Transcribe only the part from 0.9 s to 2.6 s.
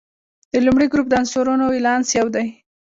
ګروپ د عنصرونو ولانس یو دی.